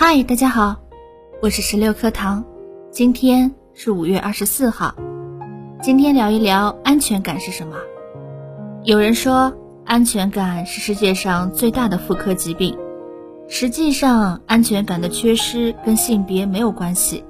[0.00, 0.76] 嗨，大家好，
[1.42, 2.44] 我是十六课堂，
[2.88, 4.94] 今天是五月二十四号，
[5.82, 7.74] 今天聊一聊安全感是什么。
[8.84, 9.52] 有人说，
[9.84, 12.78] 安全感是世界上最大的妇科疾病。
[13.48, 17.24] 实际上，安全感的缺失跟性别没有关系，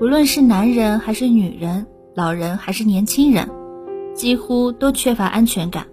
[0.00, 3.46] 无论是男人还是女人，老人还是年轻人，
[4.14, 5.86] 几乎都缺乏安全感。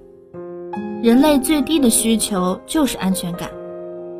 [1.03, 3.49] 人类最低的需求就是安全感。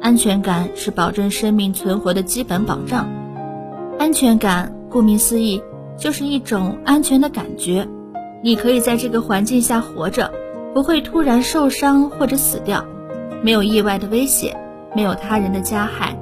[0.05, 3.09] 安全感是保证生命存活的基本保障。
[3.97, 5.59] 安全感顾名思义，
[5.97, 7.87] 就是一种安全的感觉。
[8.43, 10.31] 你可以在这个环境下活着，
[10.75, 12.85] 不会突然受伤或者死掉，
[13.41, 14.55] 没有意外的危险，
[14.95, 16.15] 没有他人的加害。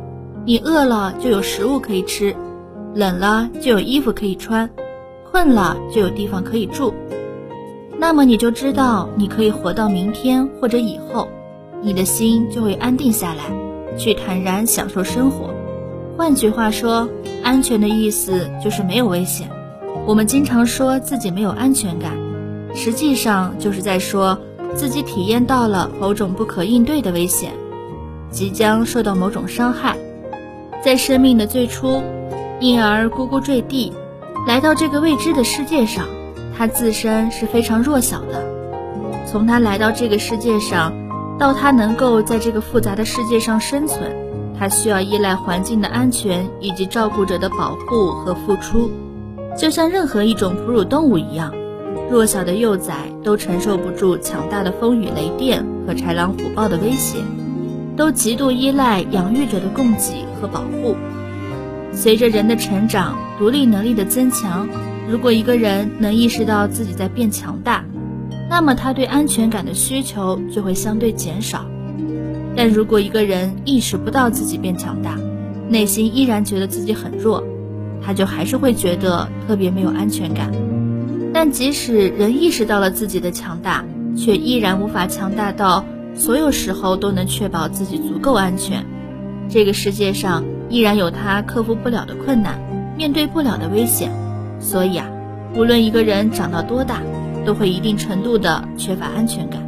[0.45, 2.33] 你饿了就有食物可以吃，
[2.95, 4.69] 冷了就有衣服可以穿，
[5.29, 6.93] 困了就有地方可以住。
[7.97, 11.27] 那么你就知道你可以活到明天或者以后，
[11.81, 13.43] 你的心就会安定下来。
[13.97, 15.53] 去坦然享受生活。
[16.17, 17.09] 换句话说，
[17.43, 19.49] 安全的意思就是没有危险。
[20.05, 22.11] 我们经常说自己没有安全感，
[22.75, 24.37] 实际上就是在说
[24.75, 27.51] 自己体验到了某种不可应对的危险，
[28.29, 29.97] 即将受到某种伤害。
[30.83, 32.03] 在生命的最初，
[32.59, 33.91] 婴儿咕咕坠地，
[34.47, 36.05] 来到这个未知的世界上，
[36.57, 38.45] 他自身是非常弱小的。
[39.25, 41.02] 从他来到这个世界上。
[41.43, 44.09] 到他能够在这个复杂的世界上生存，
[44.57, 48.89] 他需要依赖环境的安全以及照顾者的保护和付出，
[49.57, 51.53] 就像任何一种哺乳动物一样，
[52.09, 52.93] 弱小的幼崽
[53.25, 57.17] 都承受不住强大的风雨雷电和豺狼虎豹的威胁，
[57.97, 60.95] 都极度依赖养育者的供给和保护。
[61.91, 64.65] 随着人的成长，独立能力的增强，
[65.09, 67.83] 如果一个人能意识到自己在变强大。
[68.53, 71.65] 那么他对安全感的需求就会相对减少，
[72.55, 75.17] 但如果一个人意识不到自己变强大，
[75.69, 77.43] 内心依然觉得自己很弱，
[78.05, 80.51] 他就还是会觉得特别没有安全感。
[81.33, 83.83] 但即使人意识到了自己的强大，
[84.15, 85.83] 却依然无法强大到
[86.13, 88.85] 所有时候都能确保自己足够安全。
[89.49, 92.59] 这个世界上依然有他克服不了的困难，
[92.95, 94.11] 面对不了的危险。
[94.59, 95.07] 所以啊，
[95.55, 97.01] 无论一个人长到多大。
[97.45, 99.61] 都会一定程度的缺乏安全感。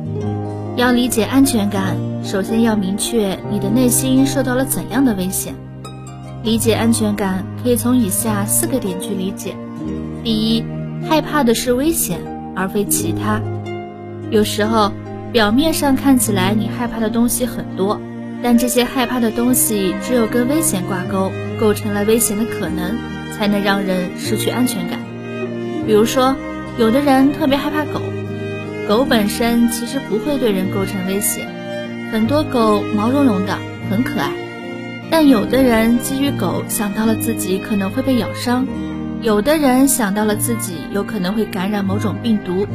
[0.77, 5.55] 要理解安全感，首先要明确你的内心受到了怎样的危险。
[6.43, 9.55] 理解安全感可以从以下四个点去理解：
[10.23, 10.63] 第一，
[11.07, 12.19] 害怕的是危险，
[12.55, 13.41] 而非其他。
[14.29, 14.91] 有时候，
[15.31, 18.01] 表面上看起来你害怕的东西很多，
[18.43, 22.97] 但这些害怕的东西只有跟危险挂钩，构成了危险的可能，
[23.37, 24.99] 才能让人失去安全感。
[25.87, 26.35] 比如说。
[26.77, 28.01] 有的人特别害怕狗，
[28.89, 31.47] 狗本身其实不会对人构成威胁，
[32.11, 33.57] 很多狗毛茸茸的，
[33.89, 34.29] 很可爱。
[35.09, 38.67] 但有的人基于狗想到了自己可能会被咬伤，
[39.21, 42.67] 有的人想到了自己有可能会感染某种病毒，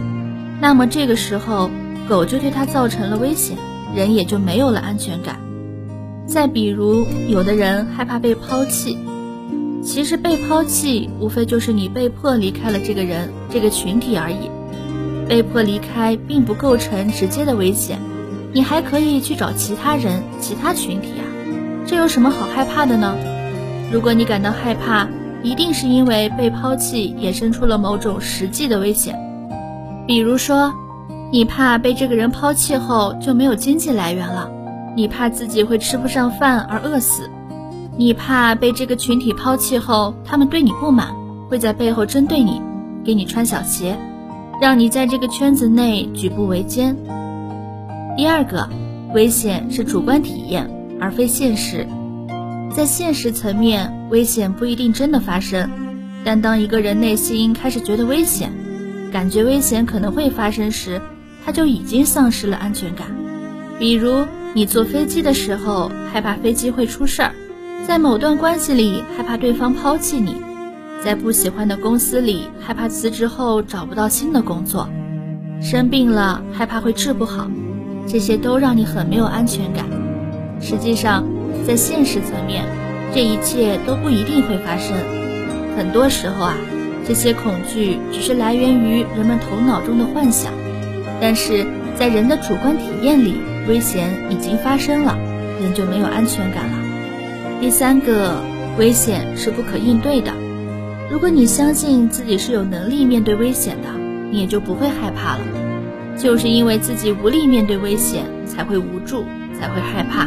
[0.63, 1.71] 那么这个时候
[2.09, 3.59] 狗就对他造成了危险，
[3.95, 5.41] 人也就没有了安全感。
[6.27, 8.97] 再比如，有的人害怕被抛弃。
[9.83, 14.51] 其实被抛弃，无非就是你被迫离开了这个人、这个群体而已。
[15.29, 17.99] 被迫离开并不构成直接的危险，
[18.53, 21.25] 你还可以去找其他人、其他群体啊，
[21.87, 23.17] 这有什么好害怕的呢？
[23.93, 25.09] 如果你感到害怕，
[25.43, 29.19] 一定是因为被抛弃衍生出了某种实际的危险，
[30.07, 30.75] 比如说，
[31.33, 34.51] 你怕被这个人抛弃后就没有经济来源了，
[34.97, 37.31] 你怕自己会吃不上饭而饿死。
[38.01, 41.15] 你怕被这个群体抛弃后，他们对你不满，
[41.51, 42.59] 会在背后针对你，
[43.05, 43.95] 给你穿小鞋，
[44.59, 46.97] 让你在这个圈子内举步维艰。
[48.17, 48.67] 第二个，
[49.13, 50.67] 危险是主观体验，
[50.99, 51.87] 而非现实。
[52.75, 55.69] 在现实层面，危险不一定真的发生，
[56.25, 58.51] 但当一个人内心开始觉得危险，
[59.13, 61.03] 感觉危险可能会发生时，
[61.45, 63.09] 他就已经丧失了安全感。
[63.79, 64.25] 比如，
[64.55, 67.35] 你坐飞机的时候，害怕飞机会出事儿。
[67.87, 70.35] 在某段关系里，害怕对方抛弃你；
[71.03, 74.87] 在不喜欢的公司里，害怕辞职后找不到新的工作；
[75.61, 77.51] 生病了，害怕会治不好，
[78.07, 79.85] 这些都让你很没有安全感。
[80.61, 81.25] 实际上，
[81.67, 82.65] 在现实层面，
[83.13, 84.97] 这一切都不一定会发生。
[85.77, 86.55] 很多时候啊，
[87.09, 90.53] 这些恐惧只是来源于人们头脑中的幻想，
[91.21, 91.67] 但是
[91.97, 93.35] 在人的主观体验里，
[93.67, 95.19] 危险已经发生了，
[95.61, 96.80] 人就没有安全感了。
[97.61, 98.43] 第三个
[98.79, 100.33] 危险是不可应对的。
[101.11, 103.89] 如果你相信自己是有能力面对危险的，
[104.31, 105.41] 你也就不会害怕了。
[106.17, 109.25] 就是因为自己无力面对危险，才会无助，
[109.59, 110.27] 才会害怕。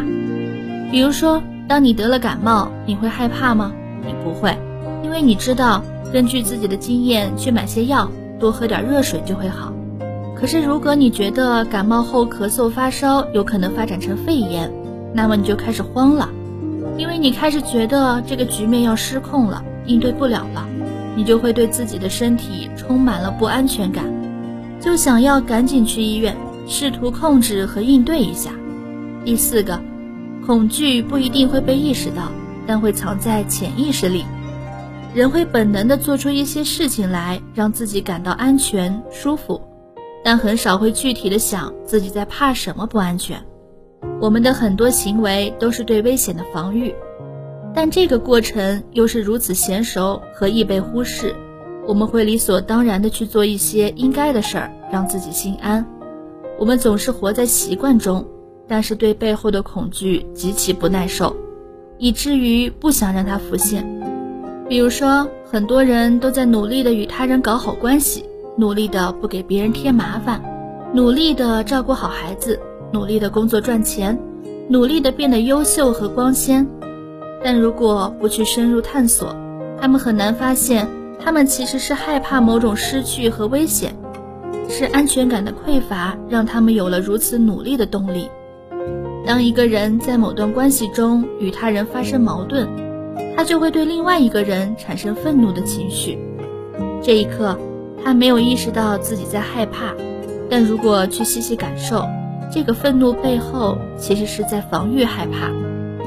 [0.91, 3.74] 比如说，当你得了感冒，你会害怕吗？
[4.06, 4.56] 你不会，
[5.03, 5.83] 因为你知道
[6.13, 9.74] 根据自己的经验去买些药，多喝点热水就会好。
[10.36, 14.71] 可是如果你觉得感冒后咳嗽发烧有可能发展成肺炎，
[15.15, 16.29] 那么你就开始慌了，
[16.97, 20.67] 因为你开始觉得这个局面要失控了，应对不了了，
[21.15, 24.05] 你就会对自己的身体充满了不安全感，
[24.79, 26.35] 就想要赶紧去医院，
[26.67, 28.51] 试图控制和应对一下。
[29.25, 29.81] 第四个，
[30.45, 32.31] 恐惧不一定会被意识到。
[32.65, 34.23] 但会藏在潜意识里，
[35.13, 39.61] 人会本能的做出一些事情来，让自己感到安全舒服，
[40.23, 43.37] 但很少会具体的想自己在怕什么不安全。
[44.23, 46.95] 我们的很多行为都是对危险的防御，
[47.75, 51.35] 但这个过程又是如此娴熟和易被忽视。
[51.85, 55.85] 我们会理所当然的去做一些应该的事儿，让自己心安。
[56.57, 58.25] 我们总是活在习惯中，
[58.65, 61.35] 但是对背后的恐惧极其不耐受。
[61.97, 63.85] 以至于不想让它浮现。
[64.69, 68.23] 比如说，很多人都在努力的与他人搞好关系，
[68.57, 70.41] 努力的不给别人添麻烦，
[70.93, 72.57] 努力的照顾好孩子，
[72.93, 74.17] 努力的工作赚钱，
[74.69, 76.65] 努力的变得优秀和光鲜。
[77.43, 79.35] 但如果不去深入探索，
[79.81, 80.87] 他们很难发现，
[81.19, 83.95] 他们其实是害怕某种失去和危险，
[84.69, 88.29] 是安全感的匮乏让他们有了如此努力的动力。
[89.25, 92.67] 当一个人在某段关系中与他人发生矛盾，
[93.35, 96.19] 他就会对另外一个人产生愤怒的情绪。
[97.01, 97.57] 这一刻，
[98.05, 99.95] 他没有意识到自己在害怕，
[100.47, 102.05] 但如果去细细感受，
[102.53, 105.50] 这个愤怒背后其实是在防御害怕。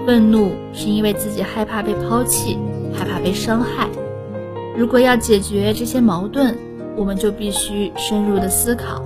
[0.07, 2.57] 愤怒是因为自己害怕被抛弃，
[2.97, 3.89] 害怕被伤害。
[4.77, 6.57] 如果要解决这些矛盾，
[6.97, 9.03] 我们就必须深入的思考：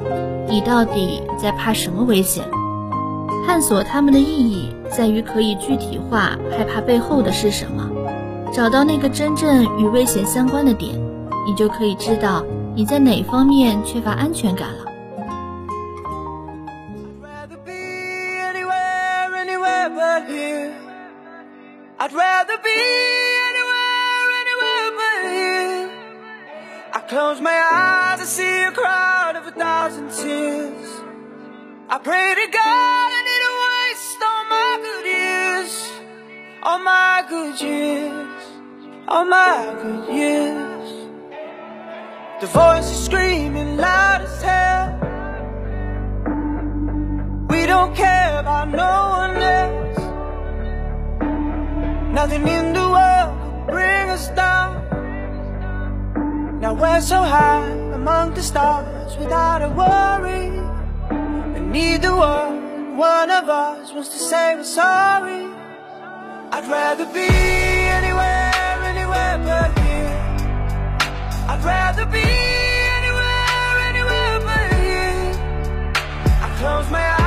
[0.51, 2.45] 你到底在怕什么危险？
[3.47, 7.91] 探索他们的意义，在于可以具体化害怕背后的是什么，
[8.53, 10.95] 找到那个真正与危险相关的点，
[11.47, 12.45] 你就可以知道
[12.75, 14.90] 你在哪方面缺乏安全感了。
[27.11, 30.89] close my eyes, I see a crowd of a thousand tears.
[31.89, 35.73] I pray to God I didn't waste all my good years,
[36.63, 38.43] all my good years,
[39.09, 40.89] all my good years.
[42.43, 44.89] The voice is screaming loud as hell.
[47.49, 49.99] We don't care about no one else.
[52.15, 54.90] Nothing in the world could bring us down.
[56.61, 60.49] Now we're so high among the stars without a worry.
[61.57, 65.47] And neither one, one of us wants to say we're sorry.
[66.53, 67.31] I'd rather be
[67.99, 68.53] anywhere,
[68.93, 70.19] anywhere but here.
[71.49, 72.29] I'd rather be
[72.99, 75.33] anywhere, anywhere but here.
[76.45, 77.20] I close my eyes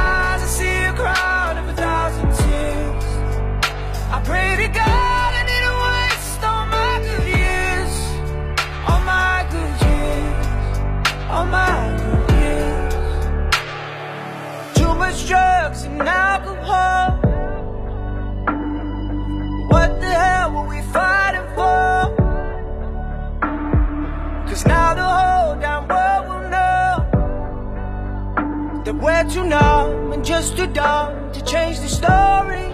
[29.01, 32.67] We're too numb and just too dumb to change the story.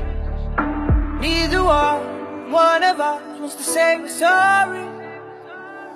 [1.19, 4.88] Neither one, one of us wants to say we're sorry.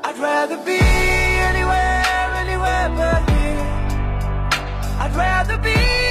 [0.04, 0.80] I'd rather be
[1.50, 2.04] anywhere,
[2.44, 3.68] anywhere but here.
[5.00, 6.03] I'd rather be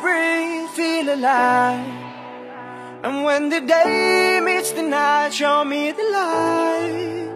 [0.00, 1.86] breathe, feel alive.
[3.04, 7.30] And when the day meets the night, show me the light.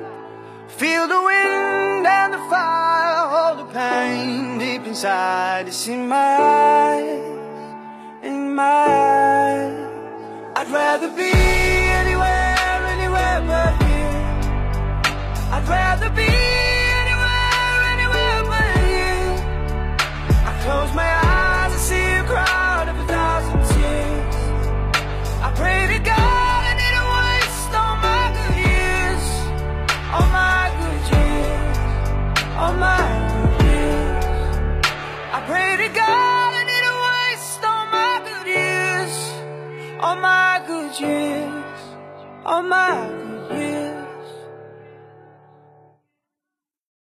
[0.68, 5.68] Feel the wind and the fire, hold the pain deep inside.
[5.68, 9.88] It's in my eyes, in my eyes.
[10.56, 11.71] I'd rather be